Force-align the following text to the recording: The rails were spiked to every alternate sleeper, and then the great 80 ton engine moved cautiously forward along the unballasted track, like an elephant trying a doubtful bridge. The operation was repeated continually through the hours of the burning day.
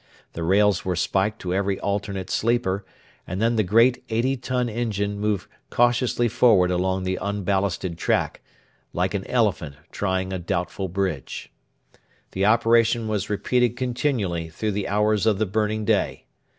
The 0.33 0.41
rails 0.41 0.83
were 0.83 0.95
spiked 0.95 1.37
to 1.41 1.53
every 1.53 1.79
alternate 1.79 2.31
sleeper, 2.31 2.83
and 3.27 3.39
then 3.39 3.55
the 3.55 3.61
great 3.61 4.03
80 4.09 4.35
ton 4.37 4.67
engine 4.67 5.19
moved 5.19 5.47
cautiously 5.69 6.27
forward 6.27 6.71
along 6.71 7.03
the 7.03 7.19
unballasted 7.21 7.99
track, 7.99 8.41
like 8.93 9.13
an 9.13 9.27
elephant 9.27 9.75
trying 9.91 10.33
a 10.33 10.39
doubtful 10.39 10.87
bridge. 10.87 11.51
The 12.31 12.45
operation 12.47 13.07
was 13.07 13.29
repeated 13.29 13.77
continually 13.77 14.49
through 14.49 14.71
the 14.71 14.87
hours 14.87 15.27
of 15.27 15.37
the 15.37 15.45
burning 15.45 15.85
day. 15.85 16.25